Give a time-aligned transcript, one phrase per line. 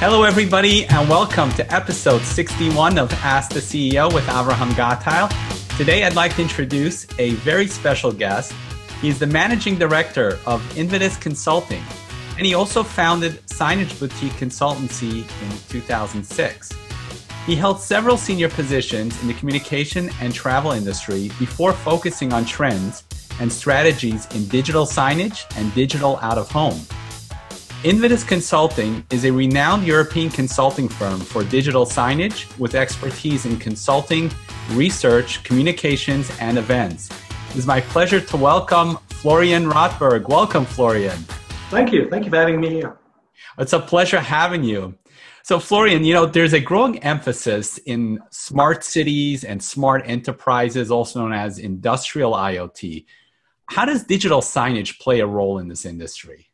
[0.00, 5.28] Hello, everybody, and welcome to episode 61 of Ask the CEO with Avraham Gatile.
[5.76, 8.54] Today, I'd like to introduce a very special guest.
[9.02, 11.82] He's the managing director of Invidis Consulting,
[12.38, 16.72] and he also founded Signage Boutique Consultancy in 2006.
[17.44, 23.04] He held several senior positions in the communication and travel industry before focusing on trends
[23.38, 26.80] and strategies in digital signage and digital out of home.
[27.82, 34.30] Invidis Consulting is a renowned European consulting firm for digital signage with expertise in consulting,
[34.72, 37.08] research, communications, and events.
[37.48, 40.28] It is my pleasure to welcome Florian Rotberg.
[40.28, 41.16] Welcome, Florian.
[41.70, 42.06] Thank you.
[42.10, 42.98] Thank you for having me here.
[43.58, 44.98] It's a pleasure having you.
[45.42, 51.20] So, Florian, you know, there's a growing emphasis in smart cities and smart enterprises, also
[51.20, 53.06] known as industrial IoT.
[53.70, 56.49] How does digital signage play a role in this industry?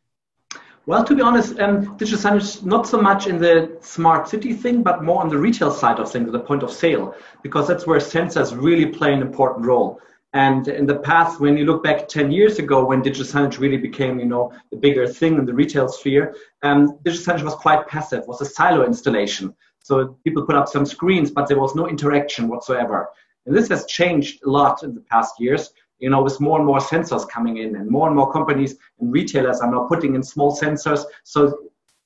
[0.87, 4.83] Well, to be honest, um, digital signage not so much in the smart city thing,
[4.83, 7.99] but more on the retail side of things, the point of sale, because that's where
[7.99, 9.99] sensors really play an important role.
[10.31, 13.75] And in the past, when you look back 10 years ago, when digital signage really
[13.75, 17.85] became, you know, the bigger thing in the retail sphere, um, digital signage was quite
[17.89, 19.53] passive, was a silo installation.
[19.83, 23.09] So people put up some screens, but there was no interaction whatsoever.
[23.45, 25.69] And this has changed a lot in the past years
[25.99, 29.11] you know, with more and more sensors coming in and more and more companies and
[29.11, 31.57] retailers are now putting in small sensors so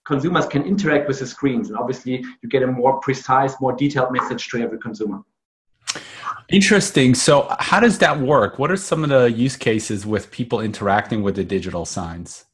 [0.05, 1.69] consumers can interact with the screens.
[1.69, 5.21] And obviously you get a more precise, more detailed message to every consumer.
[6.49, 7.15] Interesting.
[7.15, 8.59] So how does that work?
[8.59, 12.45] What are some of the use cases with people interacting with the digital signs?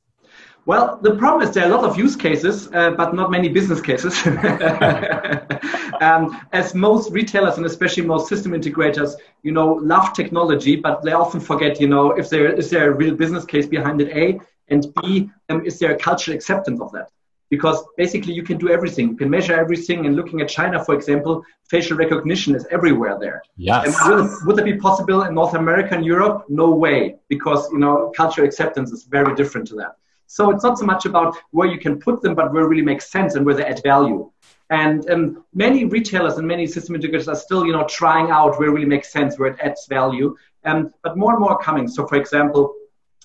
[0.67, 3.47] Well, the problem is there are a lot of use cases, uh, but not many
[3.47, 4.13] business cases.
[6.01, 11.13] um, as most retailers and especially most system integrators, you know, love technology, but they
[11.13, 14.41] often forget, you know, if there is there a real business case behind it, A,
[14.67, 17.11] and B, um, is there a cultural acceptance of that?
[17.49, 19.11] Because basically you can do everything.
[19.11, 20.05] You can measure everything.
[20.05, 23.41] And looking at China, for example, facial recognition is everywhere there.
[23.55, 23.97] Yes.
[24.05, 26.43] Would, would, it be possible in North America and Europe?
[26.49, 29.95] No way, because you know cultural acceptance is very different to that.
[30.27, 32.83] So it's not so much about where you can put them, but where it really
[32.83, 34.29] makes sense and where they add value.
[34.69, 38.67] And um, many retailers and many system integrators are still, you know, trying out where
[38.67, 40.35] it really makes sense, where it adds value.
[40.65, 41.87] Um, but more and more are coming.
[41.87, 42.75] So, for example,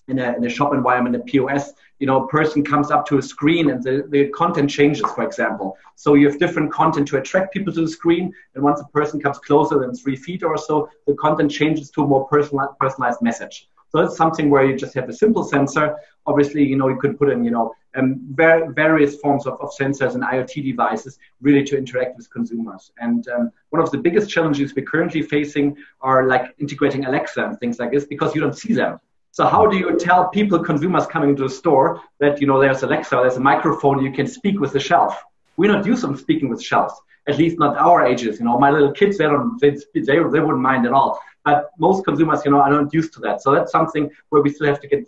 [0.07, 3.19] in a, in a shop environment, a POS, you know, a person comes up to
[3.19, 5.77] a screen and the, the content changes, for example.
[5.97, 8.33] So you have different content to attract people to the screen.
[8.55, 12.03] And once a person comes closer than three feet or so, the content changes to
[12.03, 13.69] a more personalized, personalized message.
[13.93, 15.97] So that's something where you just have a simple sensor.
[16.27, 19.71] Obviously, you know, you could put in, you know, um, ver- various forms of, of
[19.79, 22.91] sensors and IoT devices really to interact with consumers.
[22.99, 27.61] And um, one of the biggest challenges we're currently facing are like integrating Alexa and
[27.61, 28.99] things like this because you don't see them.
[29.31, 32.83] So how do you tell people, consumers coming to the store that, you know, there's
[32.83, 35.23] Alexa, there's a microphone, you can speak with the shelf.
[35.59, 36.95] We're not used to speaking with shelves,
[37.29, 38.39] at least not our ages.
[38.39, 41.21] You know, my little kids, they don't, they, they, they wouldn't mind at all.
[41.45, 43.43] But most consumers, you know, are not used to that.
[43.43, 45.05] So that's something where we still have to get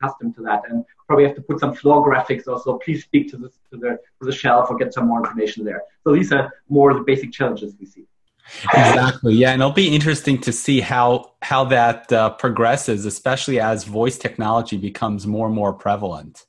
[0.00, 2.78] accustomed to that, and probably have to put some floor graphics also.
[2.78, 5.82] Please speak to the to the to the shelf or get some more information there.
[6.02, 8.06] So these are more the basic challenges we see.
[8.64, 9.34] Exactly.
[9.34, 14.16] Yeah, and it'll be interesting to see how how that uh, progresses, especially as voice
[14.16, 16.46] technology becomes more and more prevalent.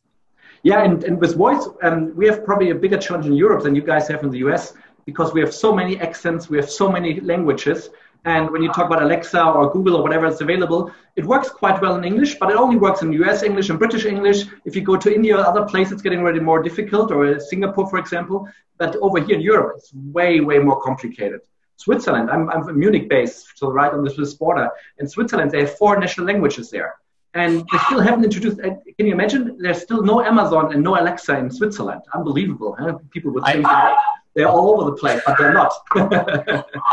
[0.63, 3.75] Yeah, and, and with voice, um, we have probably a bigger challenge in Europe than
[3.75, 4.73] you guys have in the US
[5.05, 7.89] because we have so many accents, we have so many languages,
[8.25, 11.79] and when you talk about Alexa or Google or whatever is available, it works quite
[11.79, 14.45] well in English, but it only works in US English and British English.
[14.65, 17.87] If you go to India or other places, it's getting really more difficult, or Singapore,
[17.87, 18.49] for example.
[18.79, 21.41] But over here in Europe, it's way, way more complicated.
[21.77, 24.69] Switzerland, I'm, I'm Munich based, so right on the Swiss border.
[24.97, 26.95] In Switzerland, they have four national languages there.
[27.35, 29.57] And they still haven't introduced, can you imagine?
[29.59, 32.01] There's still no Amazon and no Alexa in Switzerland.
[32.13, 32.75] Unbelievable.
[32.79, 32.97] Huh?
[33.11, 33.65] People would think.
[33.67, 33.95] I,
[34.35, 35.71] they're all over the place, but they're not.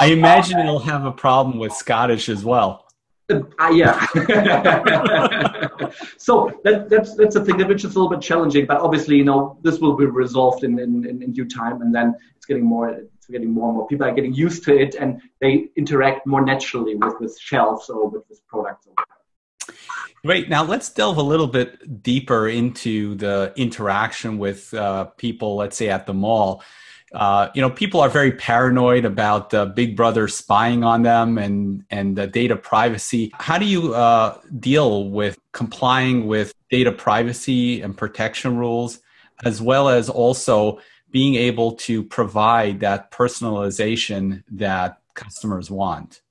[0.01, 2.87] I imagine it'll have a problem with Scottish as well.
[3.31, 4.05] Uh, yeah.
[6.19, 9.25] so that, that's that's a thing which is a little bit challenging, but obviously, you
[9.25, 12.89] know, this will be resolved in, in, in due time, and then it's getting more
[12.91, 16.45] it's getting more and more people are getting used to it, and they interact more
[16.45, 18.87] naturally with with shelves or with, with products.
[20.25, 20.49] Great.
[20.49, 25.89] Now let's delve a little bit deeper into the interaction with uh, people, let's say
[25.89, 26.63] at the mall.
[27.15, 31.85] Uh, you know, people are very paranoid about uh, Big Brother spying on them and
[31.91, 33.31] and the data privacy.
[33.35, 39.01] How do you uh, deal with complying with data privacy and protection rules,
[39.45, 40.81] as well as also
[41.11, 46.23] being able to provide that personalization that customers want?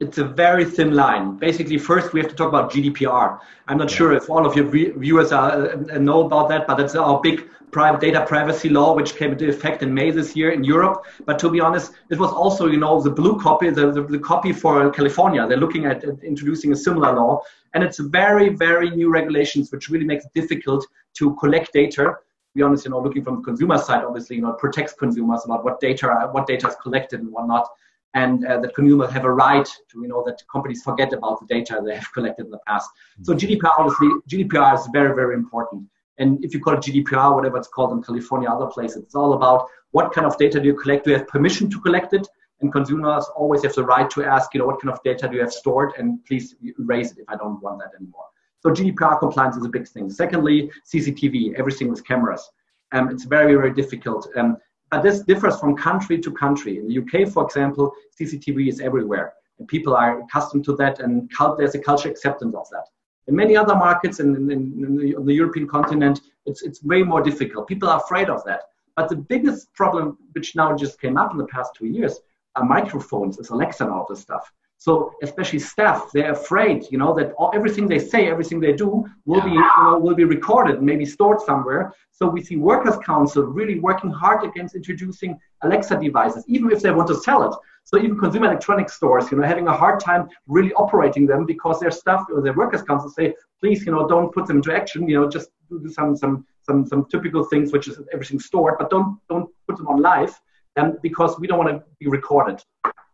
[0.00, 1.36] It's a very thin line.
[1.36, 3.38] Basically, first we have to talk about GDPR.
[3.66, 6.94] I'm not sure if all of your viewers are, uh, know about that, but that's
[6.94, 10.64] our big private data privacy law, which came into effect in May this year in
[10.64, 11.04] Europe.
[11.26, 14.18] But to be honest, it was also, you know, the blue copy, the, the, the
[14.18, 15.46] copy for California.
[15.46, 17.42] They're looking at, at introducing a similar law,
[17.74, 22.02] and it's very, very new regulations, which really makes it difficult to collect data.
[22.04, 24.94] To be honest, you know, looking from the consumer side, obviously, you know, it protects
[24.94, 27.68] consumers about what data, what data is collected and whatnot
[28.14, 31.46] and uh, that consumers have a right to, you know, that companies forget about the
[31.46, 32.88] data they have collected in the past.
[33.22, 35.88] So GDPR, obviously, GDPR is very, very important.
[36.18, 39.34] And if you call it GDPR, whatever it's called in California, other places, it's all
[39.34, 41.04] about what kind of data do you collect?
[41.04, 42.26] Do you have permission to collect it?
[42.60, 45.36] And consumers always have the right to ask, you know, what kind of data do
[45.36, 45.92] you have stored?
[45.96, 48.24] And please erase it if I don't want that anymore.
[48.60, 50.10] So GDPR compliance is a big thing.
[50.10, 52.50] Secondly, CCTV, everything with cameras.
[52.90, 54.28] Um, it's very, very difficult.
[54.36, 54.56] Um,
[54.90, 56.78] but this differs from country to country.
[56.78, 59.34] In the UK, for example, CCTV is everywhere.
[59.58, 62.86] And people are accustomed to that, and there's a culture acceptance of that.
[63.26, 67.02] In many other markets in, in, in the, on the European continent, it's, it's way
[67.02, 67.68] more difficult.
[67.68, 68.62] People are afraid of that.
[68.96, 72.18] But the biggest problem, which now just came up in the past two years,
[72.56, 74.50] are microphones, is Alexa and all this stuff.
[74.80, 79.04] So especially staff, they're afraid, you know, that all, everything they say, everything they do
[79.26, 81.92] will be you know, will be recorded maybe stored somewhere.
[82.12, 86.92] So we see Workers Council really working hard against introducing Alexa devices, even if they
[86.92, 87.54] want to sell it.
[87.82, 91.80] So even consumer electronics stores, you know, having a hard time really operating them because
[91.80, 95.08] their staff or their Workers Council say, please, you know, don't put them into action.
[95.08, 98.90] You know, just do some some some some typical things, which is everything stored, but
[98.90, 100.38] don't don't put them on live,
[100.76, 102.62] um, because we don't want to be recorded.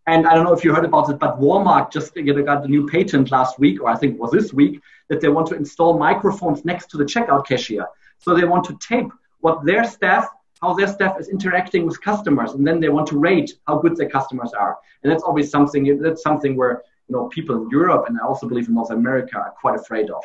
[0.06, 2.86] And I don't know if you heard about it, but Walmart just got a new
[2.86, 5.98] patent last week, or I think it was this week, that they want to install
[5.98, 7.86] microphones next to the checkout cashier.
[8.18, 9.10] So they want to tape
[9.40, 10.28] what their staff,
[10.60, 13.96] how their staff is interacting with customers, and then they want to rate how good
[13.96, 14.76] their customers are.
[15.02, 18.48] And that's always something that's something where you know people in Europe and I also
[18.48, 20.22] believe in North America are quite afraid of.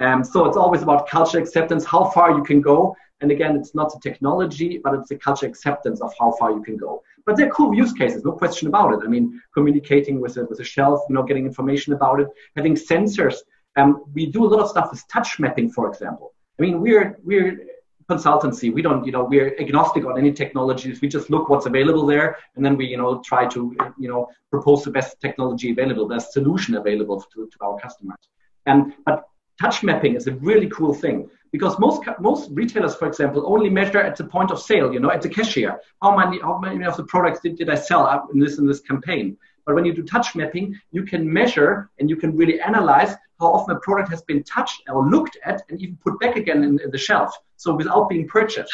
[0.00, 2.94] Um, so it's always about culture acceptance, how far you can go.
[3.20, 6.62] And again, it's not the technology, but it's the culture acceptance of how far you
[6.62, 7.02] can go.
[7.28, 9.00] But they're cool use cases, no question about it.
[9.04, 12.74] I mean, communicating with a, with a shelf, you know, getting information about it, having
[12.74, 13.36] sensors.
[13.76, 16.32] Um, we do a lot of stuff with touch mapping, for example.
[16.58, 17.66] I mean, we're we're
[18.10, 18.72] consultancy.
[18.72, 21.02] We don't, you know, we're agnostic on any technologies.
[21.02, 24.30] We just look what's available there, and then we, you know, try to, you know,
[24.50, 28.22] propose the best technology available, best solution available to, to our customers.
[28.64, 29.24] And but
[29.60, 34.00] touch mapping is a really cool thing because most most retailers, for example, only measure
[34.00, 34.92] at the point of sale.
[34.92, 37.74] You know, at the cashier, how many how many of the products did, did I
[37.74, 39.36] sell up in this in this campaign?
[39.66, 43.48] But when you do touch mapping, you can measure and you can really analyze how
[43.48, 46.80] often a product has been touched or looked at and even put back again in,
[46.82, 47.36] in the shelf.
[47.56, 48.72] So without being purchased.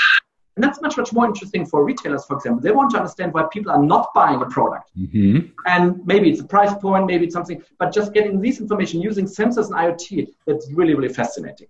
[0.57, 2.63] And that's much, much more interesting for retailers, for example.
[2.63, 4.91] They want to understand why people are not buying a product.
[4.97, 5.49] Mm-hmm.
[5.67, 9.27] And maybe it's a price point, maybe it's something, but just getting this information using
[9.27, 11.67] sensors and IoT, that's really, really fascinating.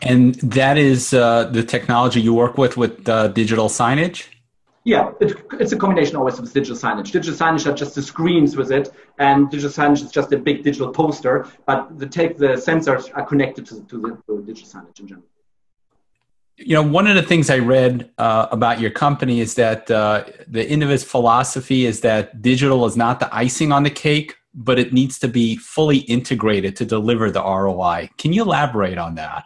[0.00, 4.28] And that is uh, the technology you work with with uh, digital signage?
[4.84, 7.12] Yeah, it, it's a combination always with digital signage.
[7.12, 10.64] Digital signage are just the screens with it, and digital signage is just a big
[10.64, 14.80] digital poster, but the, take, the sensors are connected to, to, the, to the digital
[14.80, 15.26] signage in general
[16.64, 20.24] you know, one of the things I read uh, about your company is that uh,
[20.46, 24.92] the Invidis philosophy is that digital is not the icing on the cake, but it
[24.92, 28.10] needs to be fully integrated to deliver the ROI.
[28.18, 29.44] Can you elaborate on that?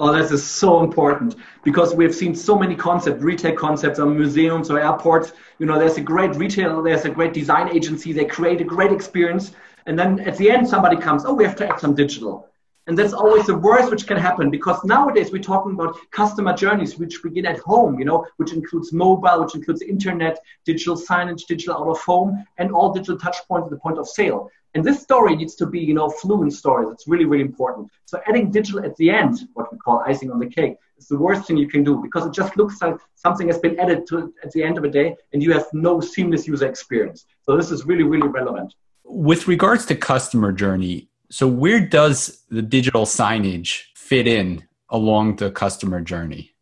[0.00, 4.68] Oh, this is so important because we've seen so many concepts, retail concepts on museums
[4.68, 5.32] or airports.
[5.60, 8.90] You know, there's a great retailer, there's a great design agency, they create a great
[8.90, 9.52] experience.
[9.86, 12.48] And then at the end, somebody comes, oh, we have to add some digital.
[12.88, 16.98] And that's always the worst which can happen because nowadays we're talking about customer journeys
[16.98, 21.76] which begin at home, you know, which includes mobile, which includes internet, digital signage, digital
[21.76, 24.50] out of home, and all digital touch points at the point of sale.
[24.74, 26.88] And this story needs to be, you know, fluent stories.
[26.92, 27.90] It's really, really important.
[28.14, 31.18] So adding digital at the end, what we call icing on the cake, is the
[31.18, 34.32] worst thing you can do because it just looks like something has been added to
[34.44, 37.26] at the end of the day and you have no seamless user experience.
[37.42, 38.72] So this is really, really relevant.
[39.02, 45.50] With regards to customer journey, so where does the digital signage fit in along the
[45.50, 46.52] customer journey?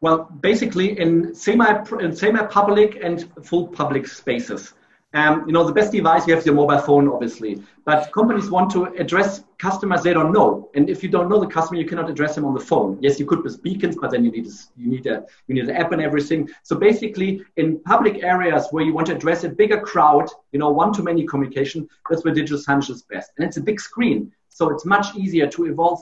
[0.00, 4.72] Well, basically in semi in semi public and full public spaces.
[5.14, 7.62] Um, you know, the best device you have is your mobile phone, obviously.
[7.86, 11.46] But companies want to address customers they don't know, and if you don't know the
[11.46, 12.98] customer, you cannot address them on the phone.
[13.00, 15.64] Yes, you could with beacons, but then you need a, you need a you need
[15.64, 16.50] an app and everything.
[16.62, 20.68] So basically, in public areas where you want to address a bigger crowd, you know,
[20.68, 24.30] one to many communication, that's where digital signage is best, and it's a big screen,
[24.50, 26.00] so it's much easier to evolve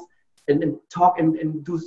[0.48, 1.80] and, and talk and, and do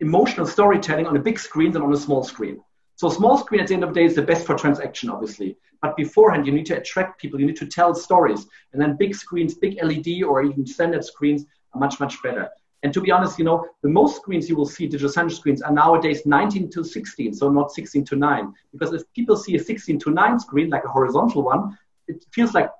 [0.00, 2.62] emotional storytelling on a big screen than on a small screen.
[3.04, 5.58] So small screen at the end of the day is the best for transaction, obviously.
[5.82, 7.38] But beforehand, you need to attract people.
[7.38, 8.46] You need to tell stories.
[8.72, 11.44] And then big screens, big LED or even standard screens
[11.74, 12.48] are much, much better.
[12.82, 15.60] And to be honest, you know, the most screens you will see, digital signage screens,
[15.60, 18.54] are nowadays 19 to 16, so not 16 to 9.
[18.72, 21.76] Because if people see a 16 to 9 screen, like a horizontal one,
[22.08, 22.70] it feels like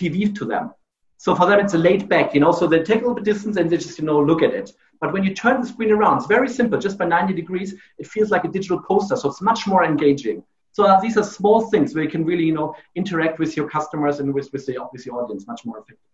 [0.00, 0.72] TV to them.
[1.16, 3.24] So for them, it's a laid back, you know, so they take a little bit
[3.24, 4.70] distance and they just, you know, look at it.
[5.00, 8.06] But when you turn the screen around, it's very simple, just by 90 degrees, it
[8.06, 9.16] feels like a digital poster.
[9.16, 10.42] So it's much more engaging.
[10.72, 13.68] So uh, these are small things where you can really, you know, interact with your
[13.68, 16.10] customers and with, with, the, with the audience much more effectively.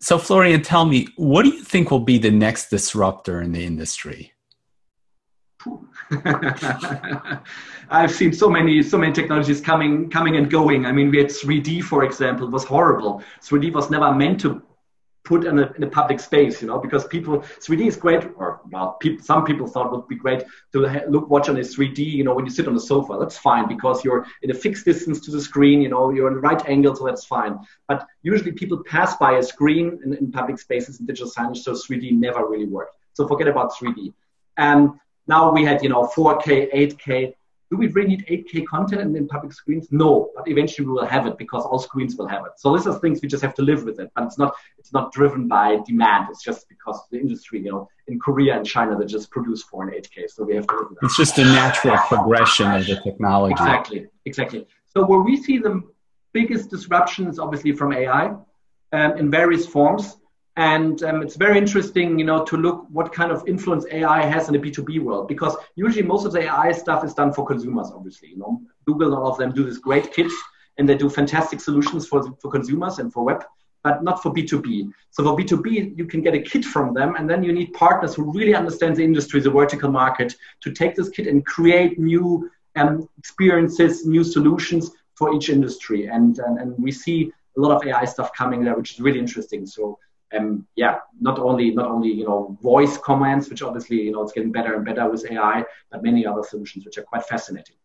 [0.00, 3.64] So, Florian, tell me, what do you think will be the next disruptor in the
[3.64, 4.32] industry?
[7.88, 10.86] I've seen so many, so many technologies coming, coming and going.
[10.86, 13.22] I mean, we had 3D, for example, it was horrible.
[13.42, 14.60] 3D was never meant to
[15.24, 18.60] put in a, in a public space, you know, because people, 3D is great, or
[18.70, 22.24] well, people, some people thought would be great to look, watch on a 3D, you
[22.24, 23.16] know, when you sit on the sofa.
[23.20, 26.34] That's fine because you're in a fixed distance to the screen, you know, you're in
[26.34, 27.58] the right angle, so that's fine.
[27.86, 31.72] But usually people pass by a screen in, in public spaces in digital signage, so
[31.72, 32.96] 3D never really worked.
[33.14, 34.12] So forget about 3D.
[34.56, 34.90] And
[35.28, 37.34] now we had, you know, 4K, 8K,
[37.72, 39.88] do we really need 8K content in, public screens?
[39.90, 42.52] No, but eventually we will have it because all screens will have it.
[42.58, 44.10] So these are things we just have to live with it.
[44.14, 46.26] But it's not it's not driven by demand.
[46.30, 49.88] It's just because the industry, you know, in Korea and China they just produce 4
[49.88, 50.28] and 8K.
[50.28, 50.98] So we have to live with.
[51.02, 53.54] It's just a natural progression of the technology.
[53.54, 54.66] Exactly, exactly.
[54.88, 55.82] So where we see the
[56.34, 58.34] biggest disruptions, obviously from AI
[58.92, 60.18] um, in various forms.
[60.56, 64.48] And um, it's very interesting, you know, to look what kind of influence AI has
[64.48, 67.90] in the B2B world, because usually most of the AI stuff is done for consumers,
[67.94, 68.28] obviously.
[68.28, 70.34] You know, Google and all of them do this great kits,
[70.76, 73.44] and they do fantastic solutions for, for consumers and for web,
[73.82, 74.90] but not for B2B.
[75.10, 78.14] So for B2B, you can get a kit from them, and then you need partners
[78.14, 82.50] who really understand the industry, the vertical market, to take this kit and create new
[82.76, 86.08] um, experiences, new solutions for each industry.
[86.08, 89.18] And, and, and we see a lot of AI stuff coming there, which is really
[89.18, 89.66] interesting.
[89.66, 89.98] So
[90.36, 94.32] um, yeah, not only not only you know voice commands, which obviously you know it's
[94.32, 97.76] getting better and better with AI, but many other solutions which are quite fascinating.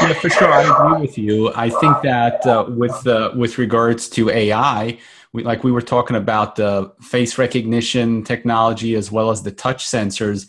[0.00, 1.52] Yeah, for sure, I agree with you.
[1.54, 4.98] I think that uh, with uh, with regards to AI,
[5.32, 9.86] we, like we were talking about the face recognition technology as well as the touch
[9.86, 10.48] sensors,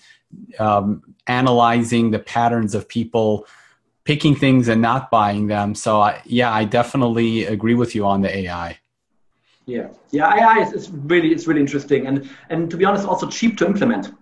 [0.60, 3.46] um, analyzing the patterns of people
[4.04, 5.76] picking things and not buying them.
[5.76, 8.80] So, I, yeah, I definitely agree with you on the AI.
[9.72, 13.28] Yeah, yeah, AI is, is really it's really interesting, and and to be honest, also
[13.30, 14.14] cheap to implement.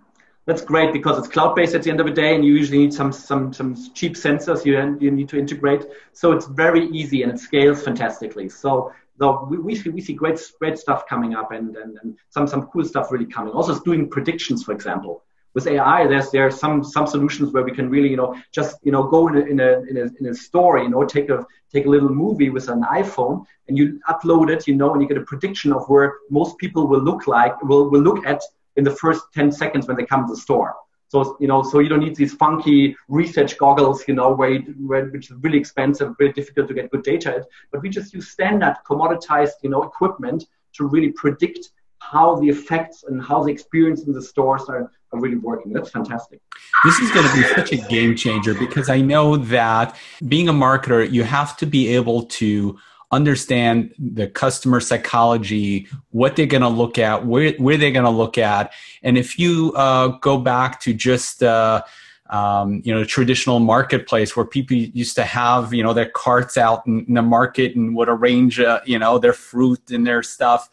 [0.46, 2.78] That's great because it's cloud based at the end of the day, and you usually
[2.78, 5.86] need some some some cheap sensors you you need to integrate.
[6.12, 8.48] So it's very easy and it scales fantastically.
[8.48, 12.16] So so we, we see we see great great stuff coming up, and and, and
[12.28, 13.52] some some cool stuff really coming.
[13.52, 17.64] Also, it's doing predictions, for example with AI, there's there are some some solutions where
[17.64, 20.10] we can really you know just you know go in a, in a in a
[20.20, 23.76] in a store you know take a take a little movie with an iPhone and
[23.76, 27.00] you upload it you know and you get a prediction of where most people will
[27.00, 28.40] look like will will look at
[28.76, 30.76] in the first 10 seconds when they come to the store.
[31.08, 34.58] So you know so you don't need these funky research goggles you know where,
[34.90, 37.46] where which is really expensive, very difficult to get good data at.
[37.72, 43.04] But we just use standard commoditized you know equipment to really predict how the effects
[43.04, 45.72] and how the experience in the stores are, are really working.
[45.72, 46.40] That's fantastic.
[46.84, 50.52] This is going to be such a game changer because I know that being a
[50.52, 52.78] marketer, you have to be able to
[53.12, 58.10] understand the customer psychology, what they're going to look at, where, where they're going to
[58.10, 58.72] look at.
[59.02, 61.82] And if you uh, go back to just, uh,
[62.28, 66.86] um, you know, traditional marketplace where people used to have, you know, their carts out
[66.86, 70.70] in, in the market and would arrange, uh, you know, their fruit and their stuff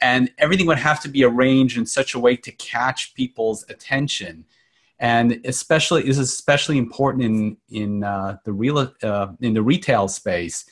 [0.00, 4.44] and everything would have to be arranged in such a way to catch people's attention.
[4.98, 10.64] And especially is especially important in in uh, the real uh, in the retail space.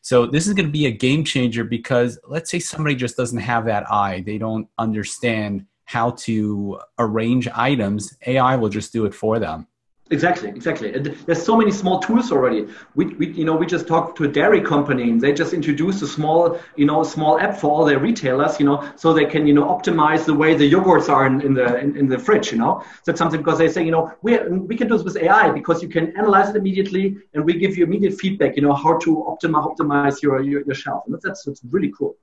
[0.00, 3.38] So this is going to be a game changer because let's say somebody just doesn't
[3.38, 4.22] have that eye.
[4.24, 8.16] They don't understand how to arrange items.
[8.26, 9.66] Ai will just do it for them
[10.10, 10.94] Exactly, exactly.
[10.94, 12.68] And there's so many small tools already.
[12.94, 16.00] We, we, you know, we just talked to a dairy company, and they just introduced
[16.02, 19.48] a small, you know, small app for all their retailers, you know, so they can,
[19.48, 22.52] you know, optimize the way the yogurts are in, in the in, in, the fridge,
[22.52, 22.84] you know.
[23.04, 25.82] That's something because they say, you know, we we can do this with AI because
[25.82, 29.10] you can analyze it immediately, and we give you immediate feedback, you know, how to
[29.26, 32.16] optimize optimize your your, your shelf, and that's that's really cool.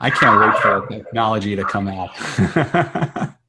[0.00, 3.30] I can't wait for technology to come out.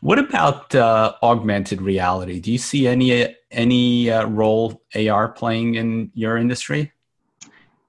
[0.00, 2.40] What about uh, augmented reality?
[2.40, 6.92] Do you see any any uh, role AR playing in your industry?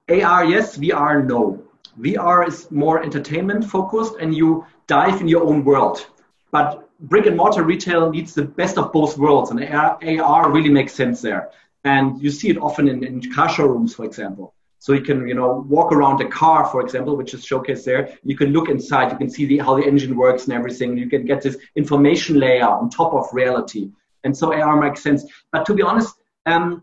[0.08, 0.76] AR, yes.
[0.76, 1.62] VR, no.
[2.00, 6.06] VR is more entertainment focused, and you dive in your own world.
[6.50, 10.92] But brick and mortar retail needs the best of both worlds, and AR, really makes
[10.92, 11.50] sense there.
[11.84, 14.54] And you see it often in, in car showrooms, for example.
[14.80, 18.16] So you can, you know, walk around a car, for example, which is showcased there.
[18.24, 19.12] You can look inside.
[19.12, 20.96] You can see the, how the engine works and everything.
[20.96, 23.90] You can get this information layer on top of reality.
[24.24, 25.26] And so AR makes sense.
[25.52, 26.14] But to be honest,
[26.46, 26.82] um,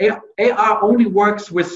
[0.00, 1.70] AR only works with,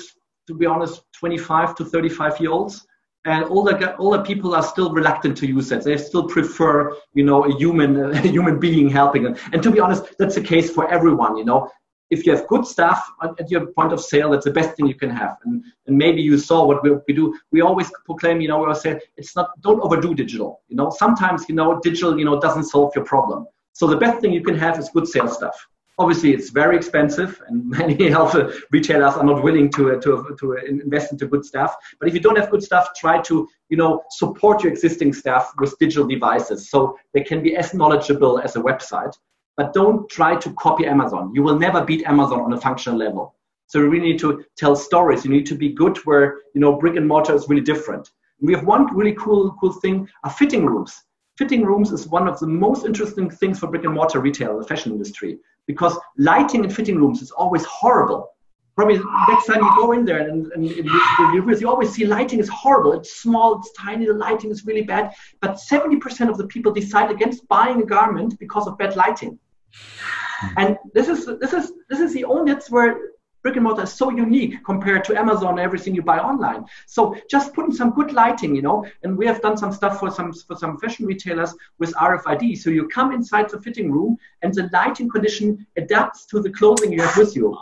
[0.46, 2.86] to be honest, 25 to 35 year olds.
[3.26, 5.84] And older, older people are still reluctant to use that.
[5.84, 9.36] They still prefer, you know, a human, a human being helping them.
[9.52, 11.36] And to be honest, that's the case for everyone.
[11.36, 11.70] You know,
[12.10, 14.94] if you have good staff at your point of sale, that's the best thing you
[14.94, 15.36] can have.
[15.44, 17.38] And, and maybe you saw what we, we do.
[17.52, 20.62] We always proclaim, you know, we always say it's not, don't overdo digital.
[20.68, 23.46] You know, sometimes, you know, digital, you know, doesn't solve your problem.
[23.72, 25.66] So the best thing you can have is good sales stuff.
[26.00, 28.36] Obviously, it's very expensive, and many health
[28.70, 31.74] retailers are not willing to, to, to invest into good stuff.
[31.98, 35.52] But if you don't have good stuff, try to you know support your existing staff
[35.58, 39.12] with digital devices so they can be as knowledgeable as a website
[39.58, 41.32] but don't try to copy Amazon.
[41.34, 43.34] You will never beat Amazon on a functional level.
[43.66, 45.24] So you really need to tell stories.
[45.24, 48.08] You need to be good where you know brick and mortar is really different.
[48.40, 51.02] And we have one really cool cool thing: are fitting rooms.
[51.36, 54.58] Fitting rooms is one of the most interesting things for brick and mortar retail in
[54.60, 58.30] the fashion industry because lighting in fitting rooms is always horrible.
[58.76, 60.86] Probably next time you go in there and, and, and
[61.34, 62.92] you, you always see lighting is horrible.
[62.92, 65.12] It's small, it's tiny, the lighting is really bad.
[65.40, 69.36] But 70% of the people decide against buying a garment because of bad lighting.
[70.56, 72.96] And this is this is this is the only that's where
[73.42, 76.64] brick and mortar is so unique compared to Amazon, everything you buy online.
[76.86, 80.10] So just putting some good lighting, you know, and we have done some stuff for
[80.10, 82.58] some for some fashion retailers with RFID.
[82.58, 86.92] So you come inside the fitting room and the lighting condition adapts to the clothing
[86.92, 87.56] you have with you.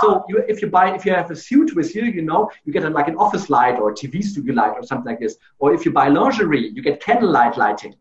[0.00, 2.72] So you, if you buy if you have a suit with you, you know, you
[2.72, 5.36] get a, like an office light or a TV studio light or something like this.
[5.58, 7.94] Or if you buy lingerie, you get candlelight lighting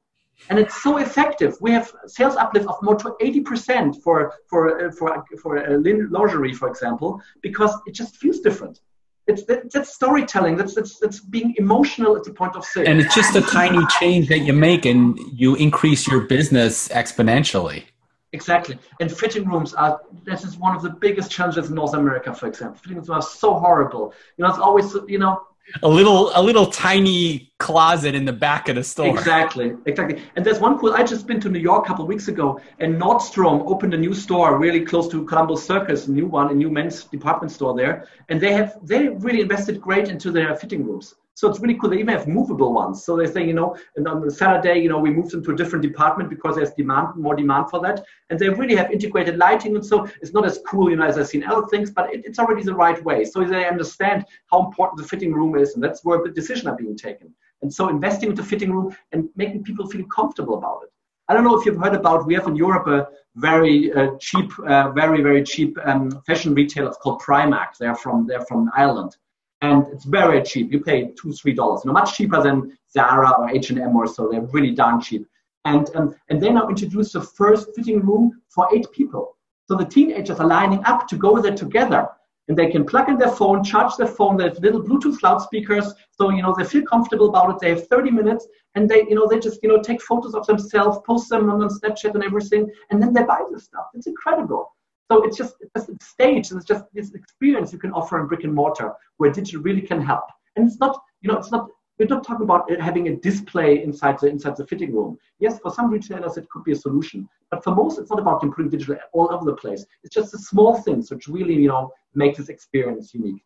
[0.50, 1.58] and it's so effective.
[1.62, 5.78] We have sales uplift of more to 80% for for uh, for for uh,
[6.10, 8.80] lingerie, for example, because it just feels different.
[9.28, 10.58] It's that, that's storytelling.
[10.58, 12.88] That's, that's that's being emotional at the point of sale.
[12.88, 17.84] And it's just a tiny change that you make, and you increase your business exponentially.
[18.32, 18.78] Exactly.
[19.00, 22.48] And fitting rooms are this is one of the biggest challenges in North America, for
[22.48, 22.80] example.
[22.80, 24.14] Fitting rooms are so horrible.
[24.38, 25.42] You know, it's always you know
[25.84, 29.08] a little a little tiny closet in the back of the store.
[29.08, 30.22] Exactly, exactly.
[30.36, 30.94] And there's one cool.
[30.94, 34.14] I just been to New York a couple weeks ago, and Nordstrom opened a new
[34.14, 38.08] store really close to Columbus Circus, a new one, a new men's department store there,
[38.30, 41.16] and they have they really invested great into their fitting rooms.
[41.40, 41.90] So it's really cool.
[41.90, 43.06] They even have movable ones.
[43.06, 45.56] So they say, you know, and on Saturday, you know, we moved them to a
[45.56, 48.04] different department because there's demand, more demand for that.
[48.30, 49.74] And they really have integrated lighting.
[49.78, 52.24] And so it's not as cool, you know, as I've seen other things, but it,
[52.26, 53.24] it's already the right way.
[53.24, 55.76] So they understand how important the fitting room is.
[55.76, 57.34] And that's where the decisions are being taken.
[57.62, 60.90] And so investing into fitting room and making people feel comfortable about it.
[61.30, 64.52] I don't know if you've heard about, we have in Europe a very uh, cheap,
[64.68, 67.78] uh, very, very cheap um, fashion retailer called Primark.
[67.80, 69.16] They're from, they're from Ireland
[69.62, 70.72] and it's very cheap.
[70.72, 71.82] You pay two, three dollars.
[71.84, 74.30] You know, much cheaper than Zara or H and M or so.
[74.30, 75.28] They're really darn cheap.
[75.66, 79.36] And um, and they now introduced the first fitting room for eight people.
[79.68, 82.08] So the teenagers are lining up to go there together,
[82.48, 84.38] and they can plug in their phone, charge their phone.
[84.38, 87.60] They have little Bluetooth loudspeakers, so you know they feel comfortable about it.
[87.60, 90.48] They have 30 minutes, and they you know they just you know take photos of
[90.48, 93.88] themselves, post them on Snapchat and everything, and then they buy the stuff.
[93.94, 94.74] It's incredible.
[95.12, 98.44] So it's just it's a stage, it's just this experience you can offer in brick
[98.44, 100.26] and mortar where digital really can help.
[100.56, 101.68] And it's not, you know, it's not
[101.98, 105.18] we're not talking about having a display inside the inside the fitting room.
[105.40, 108.44] Yes, for some retailers it could be a solution, but for most it's not about
[108.44, 109.86] improving digital all over the place.
[110.04, 113.44] It's just the small things which really you know make this experience unique.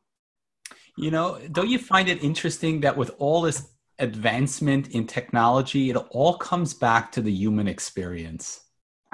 [0.97, 5.95] You know, don't you find it interesting that with all this advancement in technology, it
[5.95, 8.62] all comes back to the human experience?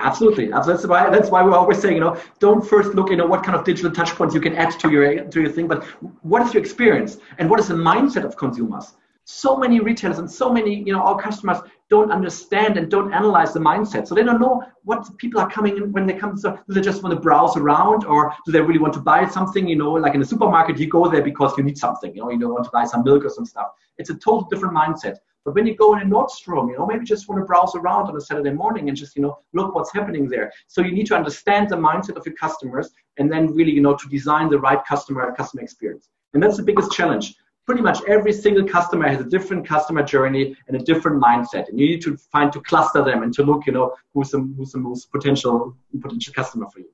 [0.01, 0.47] Absolutely.
[0.47, 3.43] That's why that's why we're always saying, you know, don't first look, you know, what
[3.43, 5.83] kind of digital touch points you can add to your to your thing, but
[6.21, 8.93] what is your experience and what is the mindset of consumers?
[9.25, 11.59] So many retailers and so many, you know, our customers
[11.89, 14.07] don't understand and don't analyze the mindset.
[14.07, 16.37] So they don't know what people are coming in when they come.
[16.37, 19.27] So do they just want to browse around or do they really want to buy
[19.27, 19.67] something?
[19.67, 22.31] You know, like in a supermarket, you go there because you need something, you know,
[22.31, 23.67] you don't want to buy some milk or some stuff.
[23.97, 25.17] It's a total different mindset.
[25.45, 28.07] But when you go in a Nordstrom, you know, maybe just want to browse around
[28.07, 30.51] on a Saturday morning and just, you know, look what's happening there.
[30.67, 33.95] So you need to understand the mindset of your customers and then really, you know,
[33.95, 36.09] to design the right customer customer experience.
[36.33, 37.35] And that's the biggest challenge.
[37.65, 41.69] Pretty much every single customer has a different customer journey and a different mindset.
[41.69, 44.39] And you need to find to cluster them and to look, you know, who's the,
[44.57, 46.89] who's the most potential potential customer for you.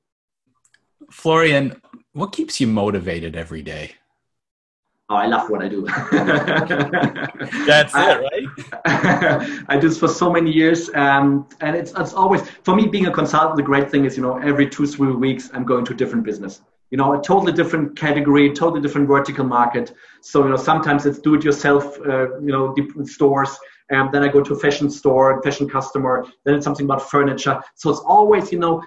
[1.10, 1.80] Florian,
[2.12, 3.94] what keeps you motivated every day?
[5.08, 5.82] Oh, I love what I do.
[7.64, 8.46] That's it, right?
[9.68, 13.06] I do this for so many years, um, and it's it's always for me being
[13.06, 13.56] a consultant.
[13.56, 16.24] The great thing is, you know, every two three weeks I'm going to a different
[16.24, 16.60] business.
[16.90, 19.94] You know, a totally different category, totally different vertical market.
[20.22, 23.56] So you know, sometimes it's do-it-yourself, uh, you know, stores.
[23.90, 26.26] And then I go to a fashion store, fashion customer.
[26.44, 27.62] Then it's something about furniture.
[27.76, 28.82] So it's always, you know,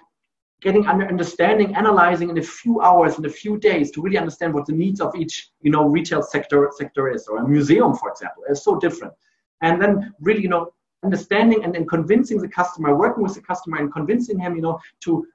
[0.62, 4.54] getting under understanding, analyzing in a few hours, in a few days, to really understand
[4.54, 8.10] what the needs of each, you know, retail sector sector is, or a museum, for
[8.10, 9.13] example, is so different.
[9.62, 13.78] And then really, you know, understanding and then convincing the customer, working with the customer
[13.78, 15.26] and convincing him, you know, to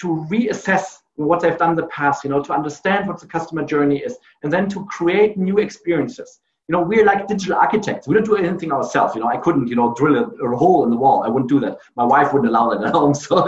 [0.00, 3.64] to reassess what they've done in the past, you know, to understand what the customer
[3.64, 6.40] journey is, and then to create new experiences
[6.72, 8.08] you know, we're like digital architects.
[8.08, 9.14] We don't do anything ourselves.
[9.14, 11.22] You know, I couldn't, you know, drill a, a, hole in the wall.
[11.22, 11.76] I wouldn't do that.
[11.96, 13.44] My wife wouldn't allow that at home, so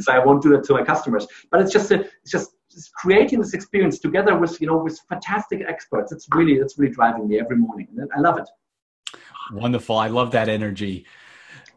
[0.00, 1.26] so I won't do that to my customers.
[1.50, 5.00] But it's just a, it's just just creating this experience together with you know with
[5.08, 6.12] fantastic experts.
[6.12, 7.88] It's really it's really driving me every morning.
[7.96, 8.48] and I love it.
[9.52, 9.96] Wonderful.
[9.96, 11.06] I love that energy.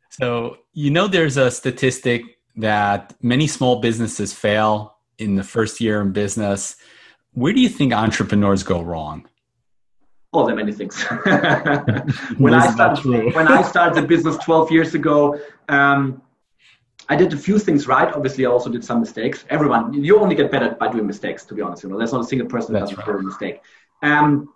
[0.09, 2.21] So you know, there's a statistic
[2.57, 6.75] that many small businesses fail in the first year in business.
[7.31, 9.25] Where do you think entrepreneurs go wrong?
[10.43, 11.01] There are many things.
[12.37, 16.21] when I started when I started the business 12 years ago, um,
[17.07, 18.11] I did a few things right.
[18.13, 19.45] Obviously, I also did some mistakes.
[19.49, 21.45] Everyone, you only get better by doing mistakes.
[21.45, 23.09] To be honest, you know, there's not a single person that doesn't right.
[23.09, 23.61] a mistake.
[24.01, 24.53] Um,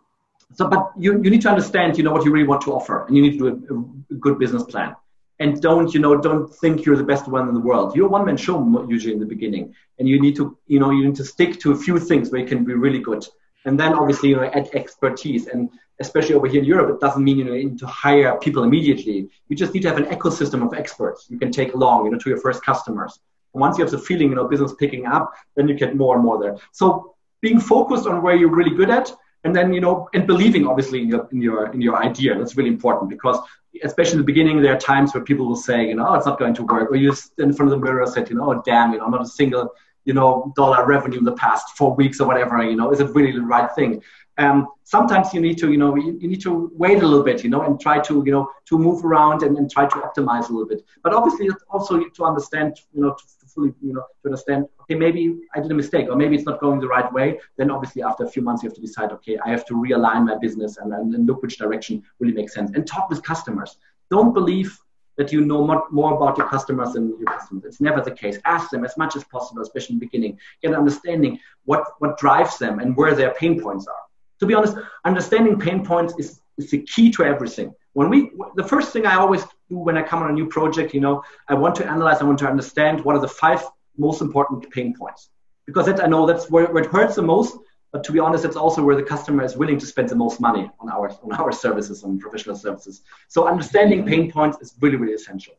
[0.56, 3.06] so, but you, you need to understand, you know, what you really want to offer,
[3.06, 4.96] and you need to do a, a good business plan.
[5.42, 7.96] And don't, you know, don't think you're the best one in the world.
[7.96, 8.58] You're a one-man show
[8.90, 11.72] usually in the beginning, and you need to, you know, you need to stick to
[11.72, 13.26] a few things where you can be really good
[13.66, 15.70] and then obviously you know add expertise and
[16.00, 19.30] especially over here in Europe, it doesn't mean you know, need to hire people immediately.
[19.50, 22.18] You just need to have an ecosystem of experts you can take along, you know,
[22.18, 23.20] to your first customers.
[23.54, 26.16] And once you have the feeling, you know, business picking up, then you get more
[26.16, 26.58] and more there.
[26.72, 29.12] So being focused on where you're really good at,
[29.44, 32.38] and then you know, and believing obviously in your in your in your idea.
[32.38, 33.40] That's really important because
[33.84, 36.26] especially in the beginning, there are times where people will say, you know, oh, it's
[36.26, 38.52] not going to work, or you in front of the mirror and said, you know,
[38.52, 39.74] oh damn, you know, not a single
[40.10, 43.10] you know, dollar revenue in the past four weeks or whatever, you know, is it
[43.18, 44.02] really the right thing?
[44.40, 47.44] Um, sometimes you need to, you know, you, you, need to wait a little bit,
[47.44, 50.50] you know, and try to, you know, to move around and, and try to optimize
[50.50, 50.82] a little bit.
[51.04, 54.96] But obviously, also to understand, you know, to, to fully, you know, to understand, okay,
[54.96, 55.22] maybe
[55.54, 57.38] I did a mistake, or maybe it's not going the right way.
[57.58, 60.26] Then obviously, after a few months, you have to decide, okay, I have to realign
[60.26, 62.72] my business and, and, and look which direction really makes sense.
[62.74, 63.78] And talk with customers.
[64.10, 64.76] Don't believe
[65.20, 67.66] that you know more about your customers than your customers.
[67.66, 68.38] It's never the case.
[68.46, 70.40] Ask them as much as possible, especially in the beginning.
[70.62, 74.04] Get an understanding what, what drives them and where their pain points are.
[74.40, 77.76] To be honest, understanding pain points is, is the key to everything.
[77.92, 80.94] When we, the first thing I always do when I come on a new project,
[80.94, 83.62] you know, I want to analyze, I want to understand what are the five
[83.98, 85.30] most important pain points.
[85.66, 87.58] Because that I know that's where, where it hurts the most,
[87.92, 90.40] but to be honest, it's also where the customer is willing to spend the most
[90.40, 93.02] money on our on our services, on professional services.
[93.28, 95.56] So understanding pain points is really really essential.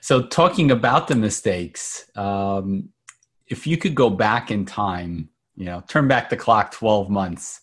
[0.00, 2.90] So talking about the mistakes, um,
[3.46, 7.60] if you could go back in time, you know, turn back the clock twelve months,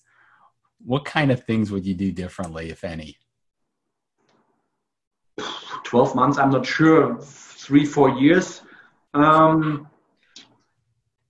[0.84, 3.18] what kind of things would you do differently, if any?
[5.84, 7.20] Twelve months, I'm not sure.
[7.22, 8.62] Three, four years.
[9.14, 9.88] Um,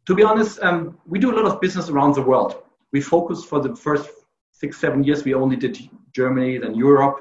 [0.07, 2.63] to be honest, um, we do a lot of business around the world.
[2.91, 4.09] We focused for the first
[4.51, 5.77] six, seven years, we only did
[6.13, 7.17] Germany, then Europe.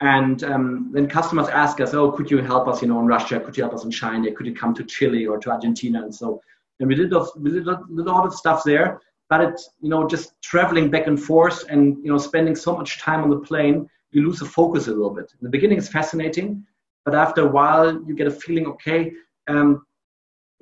[0.00, 3.38] And um, then customers ask us, oh, could you help us, you know, in Russia?
[3.38, 4.32] Could you help us in China?
[4.32, 6.02] Could you come to Chile or to Argentina?
[6.02, 6.40] And so,
[6.80, 9.00] and we did, a, we did a lot of stuff there.
[9.30, 12.98] But it's, you know, just traveling back and forth and, you know, spending so much
[12.98, 15.32] time on the plane, you lose the focus a little bit.
[15.40, 16.66] In the beginning, it's fascinating.
[17.04, 19.12] But after a while, you get a feeling, okay,
[19.48, 19.86] um,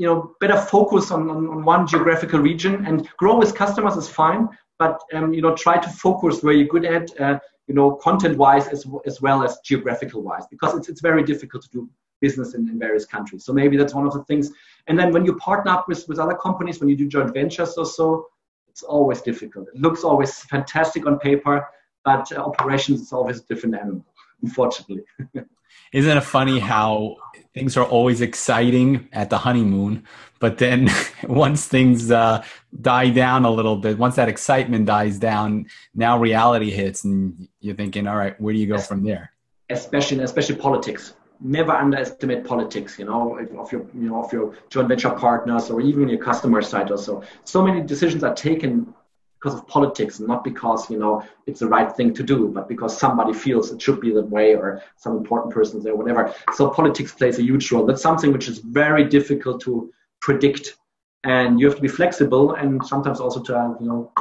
[0.01, 2.87] you know better focus on, on, on, one geographical region.
[2.87, 6.75] And grow with customers is fine but um, you know try to focus where you're
[6.75, 10.89] good at uh, you know content wise as, as well as geographical wise because it's,
[10.89, 11.89] it's very difficult to do
[12.21, 13.45] business in, in various countries.
[13.45, 14.51] So maybe that's one of the things.
[14.89, 17.75] And then when you partner up with, with other companies when you do joint ventures
[17.77, 18.27] or so
[18.69, 19.69] it's always difficult.
[19.75, 21.67] It looks always fantastic on paper
[22.05, 24.05] but uh, operations is always a different animal
[24.43, 25.03] unfortunately
[25.93, 27.17] Isn't it funny how
[27.55, 30.05] things are always exciting at the honeymoon,
[30.39, 30.89] but then
[31.25, 32.45] once things uh,
[32.81, 37.75] die down a little bit, once that excitement dies down, now reality hits, and you're
[37.75, 39.33] thinking, all right, where do you go from there?
[39.69, 41.15] Especially, especially politics.
[41.41, 42.99] Never underestimate politics.
[42.99, 46.61] You know, of your, you know, of your joint venture partners or even your customer
[46.61, 46.91] side.
[46.91, 48.95] Also, so many decisions are taken
[49.41, 52.97] because of politics not because you know it's the right thing to do but because
[52.99, 56.35] somebody feels it should be that way or some important person there whatever.
[56.55, 57.87] So politics plays a huge role.
[57.87, 60.77] That's something which is very difficult to predict
[61.25, 64.13] and you have to be flexible and sometimes also to have you know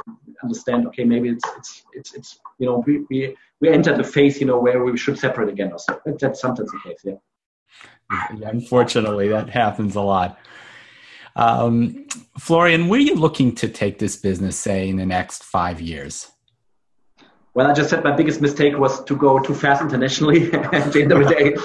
[0.44, 4.40] understand okay maybe it's it's it's, it's you know we, we we enter the phase
[4.40, 6.00] you know where we should separate again or so.
[6.06, 7.16] That's sometimes the case yeah
[8.46, 10.40] unfortunately that happens a lot
[11.36, 12.06] um,
[12.38, 16.32] florian where are you looking to take this business say in the next five years
[17.56, 20.54] well, I just said my biggest mistake was to go too fast internationally.
[20.72, 21.56] At the end of the day,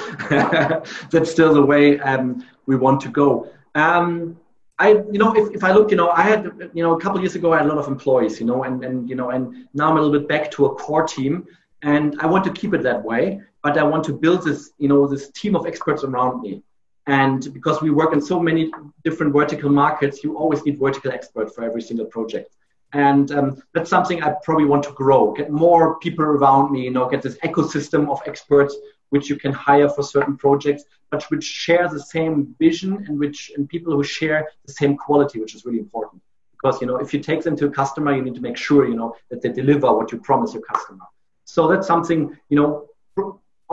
[1.11, 3.49] that's still the way um, we want to go.
[3.75, 4.37] Um,
[4.79, 7.21] I, you know, if, if I look, you know, I had, you know, a couple
[7.21, 9.69] years ago, I had a lot of employees, you know, and, and, you know, and
[9.73, 11.47] now I'm a little bit back to a core team
[11.83, 14.89] and I want to keep it that way, but I want to build this, you
[14.89, 16.63] know, this team of experts around me.
[17.07, 18.73] And because we work in so many
[19.05, 22.57] different vertical markets, you always need vertical experts for every single project.
[22.95, 26.93] And um, that's something I probably want to grow, get more people around me, you
[26.93, 28.77] know, get this ecosystem of experts
[29.11, 33.53] which you can hire for certain projects, but which share the same vision and which
[33.57, 36.21] and people who share the same quality, which is really important.
[36.53, 38.89] Because you know, if you take them to a customer, you need to make sure
[38.89, 41.05] you know that they deliver what you promise your customer.
[41.45, 42.71] So that's something you know.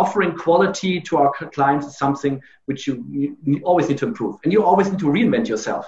[0.04, 2.94] Offering quality to our clients is something which you,
[3.50, 5.86] you always need to improve, and you always need to reinvent yourself.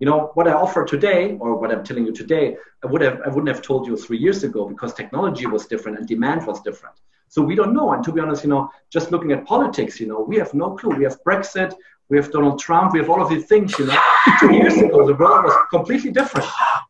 [0.00, 2.44] You know what i offer today or what i'm telling you today
[2.82, 5.94] i would have i wouldn't have told you three years ago because technology was different
[5.98, 6.96] and demand was different.
[7.34, 7.86] So we don't know.
[7.92, 8.62] And to be honest you know
[8.96, 10.92] just looking at politics you know we have no clue.
[11.00, 11.70] We have brexit
[12.10, 13.98] we have donald trump we have all of these things you know.
[14.40, 16.46] Two years ago the world was completely different.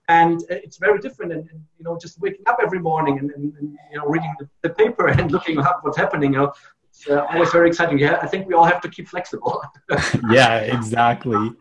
[0.09, 3.55] And it's very different and, and you know just waking up every morning and, and,
[3.59, 6.53] and you know reading the, the, paper and looking up what's happening you know.
[6.91, 7.99] It's uh, always very exciting.
[7.99, 9.63] Yeah i think we all have to keep flexible.
[10.31, 11.53] Yeah exactly.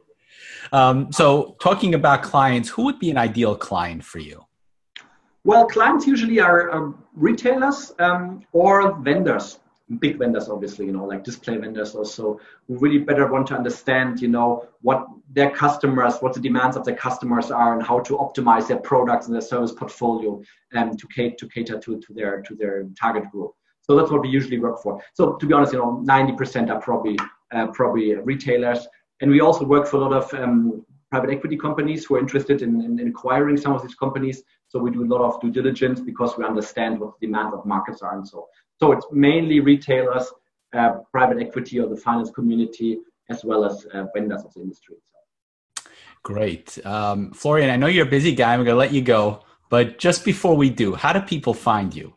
[0.72, 4.46] Um, so, talking about clients, who would be an ideal client for you?
[5.44, 9.60] Well, clients usually are, are retailers um, or vendors,
[9.98, 14.22] big vendors, obviously, you know, like display vendors also, who really better want to understand,
[14.22, 18.18] you know, what their customers, what the demands of their customers are, and how to
[18.18, 20.42] optimize their products and their service portfolio
[20.76, 23.52] um, to cater to cater to, to their to their target group.
[23.82, 25.02] So that's what we usually work for.
[25.14, 27.18] So to be honest, you know, 90% are probably
[27.52, 28.88] uh, probably retailers.
[29.22, 32.62] And we also work for a lot of um, private equity companies who are interested
[32.64, 34.42] in, in, in, acquiring some of these companies.
[34.68, 37.66] So we do a lot of due diligence because we understand what the demand of
[37.66, 38.48] markets are and so.
[38.84, 40.26] So it's mainly retailers,
[40.74, 44.98] uh, private equity or the finance community, as well as uh, vendors of the industry.
[46.22, 46.86] Great.
[46.86, 48.52] Um, Florian, I know you're a busy guy.
[48.52, 49.46] I'm going to let you go.
[49.70, 52.12] But just before we do, how do people find you?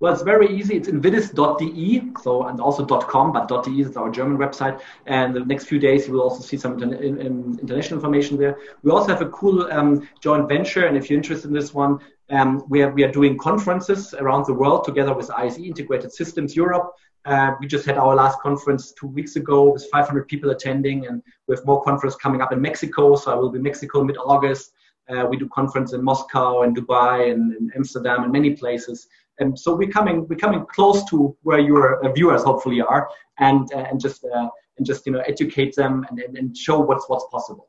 [0.00, 0.76] Well, it's very easy.
[0.76, 4.82] It's invidis.de, so and also .com, but .de is our German website.
[5.06, 8.36] And the next few days, you will also see some inter- in, in international information
[8.36, 8.58] there.
[8.82, 12.00] We also have a cool um, joint venture, and if you're interested in this one,
[12.32, 16.56] um, we, are, we are doing conferences around the world together with ISE Integrated Systems
[16.56, 16.92] Europe.
[17.24, 21.22] Uh, we just had our last conference two weeks ago with 500 people attending, and
[21.46, 23.14] we have more conferences coming up in Mexico.
[23.16, 24.72] So I will be in Mexico mid-August.
[25.10, 29.08] Uh, we do conference in Moscow and Dubai and, and Amsterdam and many places.
[29.38, 33.72] And so we're coming we're coming close to where your uh, viewers hopefully are, and
[33.74, 37.08] uh, and just uh, and just you know educate them and, and, and show what's
[37.08, 37.68] what's possible.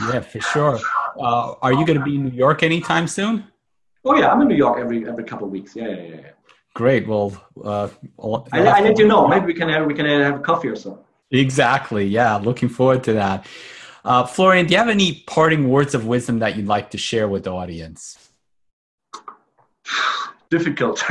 [0.00, 0.78] Yeah, for sure.
[1.18, 3.44] Uh, are you going to be in New York anytime soon?
[4.08, 5.76] Oh yeah, I'm in New York every every couple of weeks.
[5.76, 6.30] Yeah, yeah, yeah.
[6.74, 7.06] Great.
[7.06, 7.30] Well,
[7.62, 7.88] uh,
[8.52, 9.28] I, I let you know.
[9.28, 11.04] Maybe we can have we can have a coffee or so.
[11.30, 12.06] Exactly.
[12.06, 13.46] Yeah, looking forward to that.
[14.04, 17.28] Uh, Florian, do you have any parting words of wisdom that you'd like to share
[17.28, 18.30] with the audience?
[20.50, 20.98] difficult.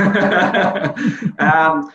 [1.38, 1.92] um,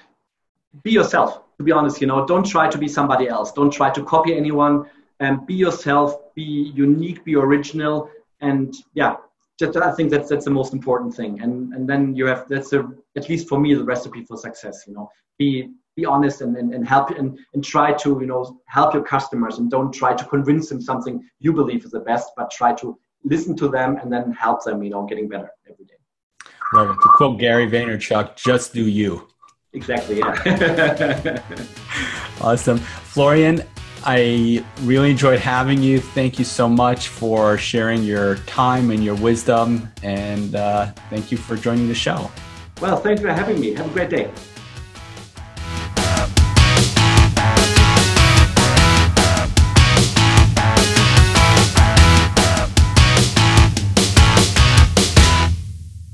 [0.84, 1.42] be yourself.
[1.58, 3.52] To be honest, you know, don't try to be somebody else.
[3.52, 4.90] Don't try to copy anyone.
[5.20, 6.34] And um, be yourself.
[6.36, 7.26] Be unique.
[7.26, 8.10] Be original.
[8.40, 9.18] And yeah,
[9.60, 11.42] just, I think that's that's the most important thing.
[11.42, 14.84] And and then you have that's a at least for me the recipe for success.
[14.88, 18.60] You know, be be honest and, and, and help and, and try to you know
[18.68, 22.32] help your customers and don't try to convince them something you believe is the best,
[22.36, 24.82] but try to listen to them and then help them.
[24.82, 25.94] You know, getting better every day.
[26.74, 26.94] Love it.
[26.94, 29.28] To quote Gary Vaynerchuk, just do you.
[29.74, 31.42] Exactly, yeah.
[32.42, 32.78] awesome.
[32.78, 33.64] Florian,
[34.06, 36.00] I really enjoyed having you.
[36.00, 39.90] Thank you so much for sharing your time and your wisdom.
[40.02, 42.30] And uh, thank you for joining the show.
[42.82, 43.74] Well, thanks for having me.
[43.74, 44.30] Have a great day.